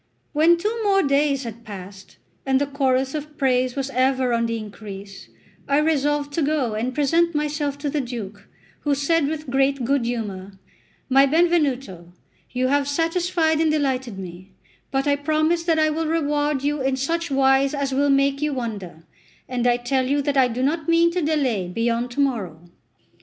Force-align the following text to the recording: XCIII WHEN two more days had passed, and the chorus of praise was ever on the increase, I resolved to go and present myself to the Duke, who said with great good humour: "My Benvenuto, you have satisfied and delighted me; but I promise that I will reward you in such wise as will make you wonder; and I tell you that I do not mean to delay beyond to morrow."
XCIII 0.01 0.29
WHEN 0.33 0.57
two 0.57 0.83
more 0.83 1.03
days 1.03 1.43
had 1.43 1.63
passed, 1.63 2.17
and 2.43 2.59
the 2.59 2.65
chorus 2.65 3.13
of 3.13 3.37
praise 3.37 3.75
was 3.75 3.91
ever 3.91 4.33
on 4.33 4.47
the 4.47 4.57
increase, 4.57 5.29
I 5.67 5.77
resolved 5.77 6.33
to 6.33 6.41
go 6.41 6.73
and 6.73 6.95
present 6.95 7.35
myself 7.35 7.77
to 7.77 7.89
the 7.91 8.01
Duke, 8.01 8.47
who 8.79 8.95
said 8.95 9.27
with 9.27 9.51
great 9.51 9.85
good 9.85 10.05
humour: 10.05 10.53
"My 11.07 11.27
Benvenuto, 11.27 12.13
you 12.49 12.69
have 12.69 12.87
satisfied 12.87 13.61
and 13.61 13.69
delighted 13.71 14.17
me; 14.17 14.53
but 14.89 15.05
I 15.07 15.15
promise 15.17 15.61
that 15.65 15.77
I 15.77 15.91
will 15.91 16.07
reward 16.07 16.63
you 16.63 16.81
in 16.81 16.95
such 16.95 17.29
wise 17.29 17.75
as 17.75 17.93
will 17.93 18.09
make 18.09 18.41
you 18.41 18.53
wonder; 18.55 19.05
and 19.47 19.67
I 19.67 19.77
tell 19.77 20.07
you 20.07 20.23
that 20.23 20.35
I 20.35 20.47
do 20.47 20.63
not 20.63 20.89
mean 20.89 21.11
to 21.11 21.21
delay 21.21 21.67
beyond 21.67 22.09
to 22.13 22.19
morrow." 22.21 22.71